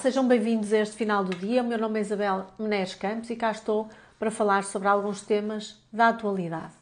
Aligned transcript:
Sejam 0.00 0.28
bem-vindos 0.28 0.72
a 0.72 0.78
este 0.78 0.94
final 0.94 1.24
do 1.24 1.36
dia. 1.36 1.60
O 1.60 1.66
meu 1.66 1.76
nome 1.76 1.98
é 1.98 2.02
Isabel 2.02 2.46
Menezes 2.56 2.94
Campos 2.94 3.30
e 3.30 3.36
cá 3.36 3.50
estou 3.50 3.88
para 4.16 4.30
falar 4.30 4.62
sobre 4.62 4.86
alguns 4.86 5.22
temas 5.22 5.76
da 5.92 6.10
atualidade. 6.10 6.72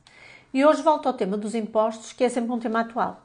E 0.52 0.62
hoje 0.62 0.82
volto 0.82 1.06
ao 1.06 1.14
tema 1.14 1.38
dos 1.38 1.54
impostos, 1.54 2.12
que 2.12 2.22
é 2.22 2.28
sempre 2.28 2.52
um 2.52 2.58
tema 2.58 2.80
atual. 2.80 3.22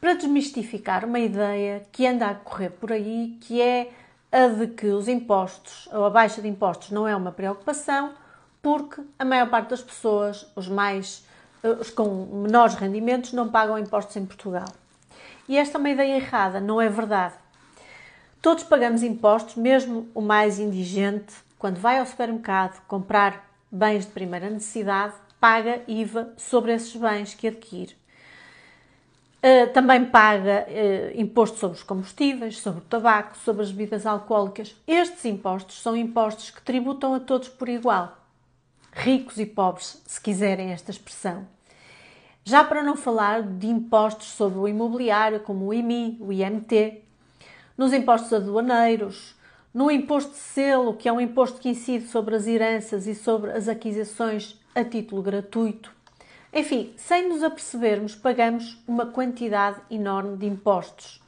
Para 0.00 0.14
desmistificar 0.14 1.04
uma 1.04 1.18
ideia 1.18 1.86
que 1.92 2.06
anda 2.06 2.26
a 2.26 2.34
correr 2.34 2.70
por 2.70 2.90
aí, 2.90 3.36
que 3.42 3.60
é 3.60 3.90
a 4.32 4.48
de 4.48 4.68
que 4.68 4.86
os 4.86 5.08
impostos, 5.08 5.86
ou 5.92 6.06
a 6.06 6.10
baixa 6.10 6.40
de 6.40 6.48
impostos, 6.48 6.90
não 6.90 7.06
é 7.06 7.14
uma 7.14 7.32
preocupação, 7.32 8.14
porque 8.62 9.02
a 9.18 9.26
maior 9.26 9.50
parte 9.50 9.70
das 9.70 9.82
pessoas, 9.82 10.50
os 10.56 10.68
mais 10.68 11.22
os 11.62 11.90
com 11.90 12.26
menores 12.32 12.74
rendimentos, 12.76 13.34
não 13.34 13.50
pagam 13.50 13.78
impostos 13.78 14.16
em 14.16 14.24
Portugal. 14.24 14.68
E 15.46 15.58
esta 15.58 15.76
é 15.76 15.80
uma 15.80 15.90
ideia 15.90 16.16
errada, 16.16 16.60
não 16.60 16.80
é 16.80 16.88
verdade. 16.88 17.34
Todos 18.46 18.62
pagamos 18.62 19.02
impostos, 19.02 19.56
mesmo 19.56 20.06
o 20.14 20.20
mais 20.20 20.60
indigente, 20.60 21.34
quando 21.58 21.80
vai 21.80 21.98
ao 21.98 22.06
supermercado 22.06 22.80
comprar 22.86 23.50
bens 23.72 24.06
de 24.06 24.12
primeira 24.12 24.48
necessidade, 24.48 25.14
paga 25.40 25.82
IVA 25.88 26.32
sobre 26.36 26.72
esses 26.72 26.94
bens 26.94 27.34
que 27.34 27.48
adquire. 27.48 27.96
Uh, 29.42 29.72
também 29.72 30.04
paga 30.04 30.64
uh, 30.68 31.20
imposto 31.20 31.58
sobre 31.58 31.76
os 31.76 31.82
combustíveis, 31.82 32.60
sobre 32.60 32.78
o 32.78 32.84
tabaco, 32.84 33.36
sobre 33.38 33.64
as 33.64 33.72
bebidas 33.72 34.06
alcoólicas. 34.06 34.76
Estes 34.86 35.24
impostos 35.24 35.82
são 35.82 35.96
impostos 35.96 36.50
que 36.50 36.62
tributam 36.62 37.14
a 37.14 37.18
todos 37.18 37.48
por 37.48 37.68
igual, 37.68 38.16
ricos 38.92 39.40
e 39.40 39.46
pobres, 39.46 40.00
se 40.06 40.20
quiserem 40.20 40.70
esta 40.70 40.92
expressão. 40.92 41.48
Já 42.44 42.62
para 42.62 42.84
não 42.84 42.96
falar 42.96 43.42
de 43.42 43.66
impostos 43.66 44.28
sobre 44.28 44.56
o 44.60 44.68
imobiliário, 44.68 45.40
como 45.40 45.66
o 45.66 45.74
IMI, 45.74 46.16
o 46.20 46.32
IMT, 46.32 47.05
nos 47.76 47.92
impostos 47.92 48.32
aduaneiros, 48.32 49.34
no 49.72 49.90
imposto 49.90 50.32
de 50.32 50.38
selo, 50.38 50.94
que 50.94 51.08
é 51.08 51.12
um 51.12 51.20
imposto 51.20 51.60
que 51.60 51.68
incide 51.68 52.06
sobre 52.06 52.34
as 52.34 52.46
heranças 52.46 53.06
e 53.06 53.14
sobre 53.14 53.52
as 53.52 53.68
aquisições 53.68 54.58
a 54.74 54.82
título 54.82 55.22
gratuito. 55.22 55.92
Enfim, 56.52 56.94
sem 56.96 57.28
nos 57.28 57.42
apercebermos, 57.42 58.14
pagamos 58.14 58.82
uma 58.88 59.06
quantidade 59.06 59.78
enorme 59.90 60.38
de 60.38 60.46
impostos. 60.46 61.22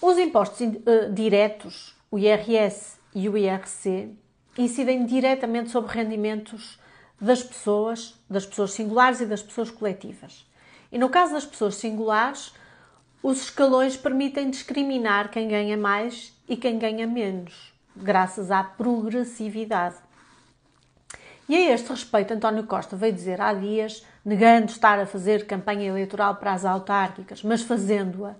Os 0.00 0.18
impostos 0.18 0.60
uh, 0.60 1.12
diretos, 1.12 1.96
o 2.10 2.18
IRS 2.18 2.98
e 3.14 3.28
o 3.28 3.36
IRC, 3.36 4.10
incidem 4.56 5.04
diretamente 5.04 5.70
sobre 5.70 5.92
rendimentos 5.92 6.78
das 7.20 7.42
pessoas, 7.42 8.14
das 8.28 8.46
pessoas 8.46 8.72
singulares 8.72 9.20
e 9.20 9.26
das 9.26 9.42
pessoas 9.42 9.70
coletivas. 9.70 10.46
E 10.92 10.98
no 10.98 11.08
caso 11.08 11.32
das 11.32 11.44
pessoas 11.44 11.74
singulares, 11.76 12.52
os 13.24 13.44
escalões 13.44 13.96
permitem 13.96 14.50
discriminar 14.50 15.30
quem 15.30 15.48
ganha 15.48 15.78
mais 15.78 16.30
e 16.46 16.58
quem 16.58 16.78
ganha 16.78 17.06
menos, 17.06 17.72
graças 17.96 18.50
à 18.50 18.62
progressividade. 18.62 19.96
E 21.48 21.56
a 21.56 21.72
este 21.72 21.88
respeito, 21.88 22.34
António 22.34 22.64
Costa 22.64 22.96
veio 22.96 23.14
dizer 23.14 23.40
há 23.40 23.54
dias, 23.54 24.04
negando 24.22 24.66
estar 24.66 24.98
a 24.98 25.06
fazer 25.06 25.46
campanha 25.46 25.88
eleitoral 25.88 26.36
para 26.36 26.52
as 26.52 26.66
autárquicas, 26.66 27.42
mas 27.42 27.62
fazendo-a, 27.62 28.34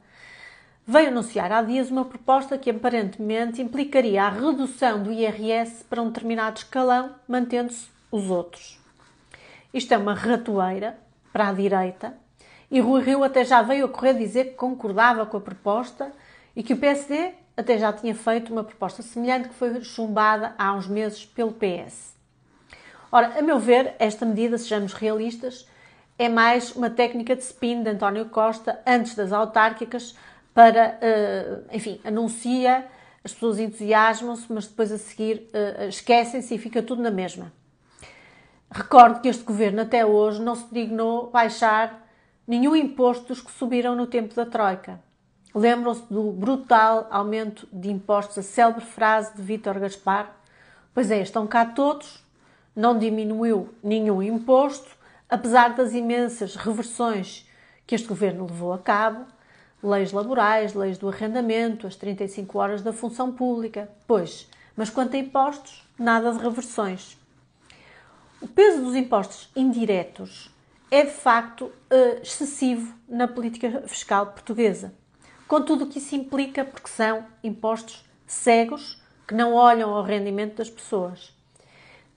veio 0.86 1.08
anunciar 1.08 1.50
há 1.50 1.62
dias 1.62 1.90
uma 1.90 2.04
proposta 2.04 2.58
que 2.58 2.68
aparentemente 2.68 3.62
implicaria 3.62 4.24
a 4.24 4.28
redução 4.28 5.02
do 5.02 5.10
IRS 5.10 5.82
para 5.84 6.02
um 6.02 6.08
determinado 6.08 6.58
escalão, 6.58 7.14
mantendo-se 7.26 7.88
os 8.12 8.28
outros. 8.28 8.78
Isto 9.72 9.94
é 9.94 9.96
uma 9.96 10.12
ratoeira 10.12 10.98
para 11.32 11.48
a 11.48 11.52
direita 11.54 12.22
e 12.74 12.80
Rui 12.80 13.02
Rio 13.04 13.22
até 13.22 13.44
já 13.44 13.62
veio 13.62 13.84
a 13.84 13.88
correr 13.88 14.14
dizer 14.14 14.46
que 14.46 14.54
concordava 14.54 15.24
com 15.24 15.36
a 15.36 15.40
proposta 15.40 16.10
e 16.56 16.60
que 16.60 16.72
o 16.72 16.76
PSD 16.76 17.30
até 17.56 17.78
já 17.78 17.92
tinha 17.92 18.16
feito 18.16 18.52
uma 18.52 18.64
proposta 18.64 19.00
semelhante 19.00 19.48
que 19.48 19.54
foi 19.54 19.80
chumbada 19.84 20.56
há 20.58 20.72
uns 20.72 20.88
meses 20.88 21.24
pelo 21.24 21.52
PS. 21.52 22.16
Ora, 23.12 23.38
a 23.38 23.42
meu 23.42 23.60
ver, 23.60 23.94
esta 24.00 24.26
medida, 24.26 24.58
sejamos 24.58 24.92
realistas, 24.92 25.68
é 26.18 26.28
mais 26.28 26.74
uma 26.74 26.90
técnica 26.90 27.36
de 27.36 27.44
spin 27.44 27.84
de 27.84 27.90
António 27.90 28.24
Costa 28.24 28.80
antes 28.84 29.14
das 29.14 29.30
autárquicas 29.30 30.16
para, 30.52 30.98
eh, 31.00 31.60
enfim, 31.70 32.00
anuncia, 32.04 32.88
as 33.22 33.32
pessoas 33.32 33.60
entusiasmam-se, 33.60 34.52
mas 34.52 34.66
depois 34.66 34.90
a 34.90 34.98
seguir 34.98 35.48
eh, 35.52 35.86
esquecem-se 35.90 36.52
e 36.52 36.58
fica 36.58 36.82
tudo 36.82 37.00
na 37.00 37.12
mesma. 37.12 37.52
Recordo 38.68 39.20
que 39.20 39.28
este 39.28 39.44
governo 39.44 39.82
até 39.82 40.04
hoje 40.04 40.42
não 40.42 40.56
se 40.56 40.66
dignou 40.74 41.30
baixar 41.30 42.02
nenhum 42.46 42.76
imposto 42.76 43.28
dos 43.28 43.40
que 43.40 43.52
subiram 43.52 43.96
no 43.96 44.06
tempo 44.06 44.34
da 44.34 44.44
Troika. 44.46 45.00
Lembram-se 45.54 46.02
do 46.12 46.32
brutal 46.32 47.06
aumento 47.10 47.68
de 47.72 47.90
impostos, 47.90 48.38
a 48.38 48.42
célebre 48.42 48.84
frase 48.84 49.34
de 49.36 49.42
Vítor 49.42 49.78
Gaspar? 49.78 50.34
Pois 50.92 51.10
é, 51.10 51.20
estão 51.20 51.46
cá 51.46 51.64
todos, 51.64 52.24
não 52.74 52.98
diminuiu 52.98 53.72
nenhum 53.82 54.22
imposto, 54.22 54.90
apesar 55.28 55.74
das 55.74 55.92
imensas 55.92 56.56
reversões 56.56 57.48
que 57.86 57.94
este 57.94 58.08
governo 58.08 58.46
levou 58.46 58.72
a 58.72 58.78
cabo, 58.78 59.26
leis 59.82 60.12
laborais, 60.12 60.74
leis 60.74 60.98
do 60.98 61.08
arrendamento, 61.08 61.86
as 61.86 61.96
35 61.96 62.58
horas 62.58 62.82
da 62.82 62.92
função 62.92 63.32
pública. 63.32 63.88
Pois, 64.06 64.48
mas 64.76 64.90
quanto 64.90 65.14
a 65.14 65.18
impostos, 65.18 65.86
nada 65.98 66.32
de 66.32 66.38
reversões. 66.38 67.18
O 68.40 68.48
peso 68.48 68.82
dos 68.82 68.94
impostos 68.94 69.50
indiretos 69.54 70.53
é 70.94 71.02
de 71.02 71.10
facto 71.10 71.72
eh, 71.90 72.20
excessivo 72.22 72.94
na 73.08 73.26
política 73.26 73.82
fiscal 73.84 74.26
portuguesa. 74.26 74.94
Com 75.48 75.60
tudo 75.60 75.82
o 75.82 75.88
que 75.88 75.98
isso 75.98 76.14
implica, 76.14 76.64
porque 76.64 76.86
são 76.86 77.26
impostos 77.42 78.04
cegos 78.24 79.02
que 79.26 79.34
não 79.34 79.54
olham 79.54 79.92
ao 79.92 80.04
rendimento 80.04 80.58
das 80.58 80.70
pessoas. 80.70 81.36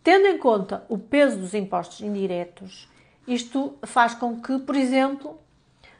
Tendo 0.04 0.28
em 0.28 0.38
conta 0.38 0.86
o 0.90 0.96
peso 1.00 1.40
dos 1.40 1.56
impostos 1.56 2.02
indiretos, 2.02 2.88
isto 3.28 3.80
faz 3.82 4.14
com 4.14 4.40
que, 4.40 4.60
por 4.60 4.76
exemplo, 4.76 5.40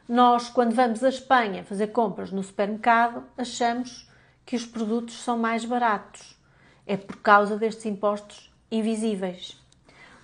nós, 0.08 0.48
quando 0.48 0.72
vamos 0.72 1.02
à 1.02 1.08
Espanha 1.08 1.64
fazer 1.64 1.88
compras 1.88 2.30
no 2.30 2.44
supermercado, 2.44 3.24
achamos 3.36 4.08
que 4.46 4.54
os 4.54 4.64
produtos 4.64 5.20
são 5.20 5.36
mais 5.36 5.64
baratos. 5.64 6.38
É 6.86 6.96
por 6.96 7.16
causa 7.16 7.56
destes 7.56 7.86
impostos 7.86 8.54
invisíveis. 8.70 9.60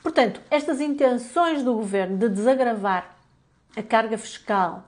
Portanto, 0.04 0.38
estas 0.50 0.82
intenções 0.82 1.62
do 1.62 1.72
governo 1.72 2.18
de 2.18 2.28
desagravar 2.28 3.16
a 3.74 3.82
carga 3.82 4.18
fiscal 4.18 4.86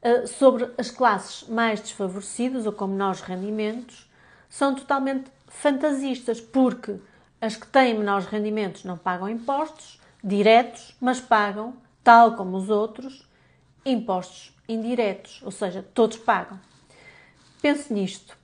uh, 0.00 0.28
sobre 0.28 0.70
as 0.78 0.92
classes 0.92 1.48
mais 1.48 1.80
desfavorecidas 1.80 2.64
ou 2.64 2.72
com 2.72 2.86
menores 2.86 3.20
rendimentos 3.20 4.08
são 4.48 4.72
totalmente 4.72 5.28
fantasistas, 5.48 6.40
porque 6.40 7.00
as 7.40 7.56
que 7.56 7.66
têm 7.66 7.98
menores 7.98 8.26
rendimentos 8.26 8.84
não 8.84 8.96
pagam 8.96 9.28
impostos 9.28 10.00
diretos, 10.22 10.94
mas 11.00 11.20
pagam, 11.20 11.74
tal 12.04 12.36
como 12.36 12.56
os 12.56 12.70
outros, 12.70 13.28
impostos 13.84 14.56
indiretos, 14.68 15.42
ou 15.42 15.50
seja, 15.50 15.84
todos 15.92 16.16
pagam. 16.16 16.60
Pense 17.60 17.92
nisto. 17.92 18.38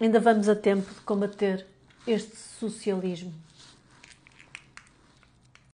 Ainda 0.00 0.18
vamos 0.18 0.48
a 0.48 0.56
tempo 0.56 0.92
de 0.92 1.00
combater 1.02 1.64
este 2.04 2.36
socialismo. 2.36 3.32